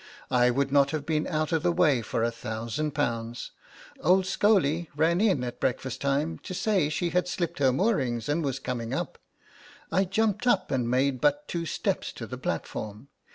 I 0.31 0.49
would 0.49 0.71
not 0.71 0.89
have 0.89 1.05
been 1.05 1.27
out 1.27 1.51
of 1.51 1.61
the 1.61 1.71
way 1.71 2.01
for 2.01 2.23
a 2.23 2.31
thousand 2.31 2.95
pounds. 2.95 3.51
Old 3.99 4.25
Scholey 4.25 4.89
ran 4.95 5.21
in 5.21 5.43
at 5.43 5.59
breakfast 5.59 6.01
time 6.01 6.39
to 6.39 6.55
say 6.55 6.89
she 6.89 7.11
had 7.11 7.27
slipped 7.27 7.59
her 7.59 7.71
moorings 7.71 8.27
and 8.27 8.43
was 8.43 8.57
coming 8.57 8.95
out. 8.95 9.19
I 9.91 10.05
jumped 10.05 10.47
up 10.47 10.71
and 10.71 10.89
made 10.89 11.21
but 11.21 11.47
two 11.47 11.67
steps 11.67 12.11
to 12.13 12.25
the 12.25 12.39
platform. 12.39 13.09